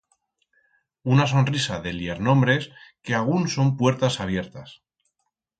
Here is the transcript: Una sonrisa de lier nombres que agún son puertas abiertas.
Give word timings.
Una 1.15 1.27
sonrisa 1.33 1.77
de 1.83 1.93
lier 1.97 2.17
nombres 2.29 2.67
que 3.03 3.13
agún 3.21 3.47
son 3.57 3.73
puertas 3.83 4.19
abiertas. 4.27 4.77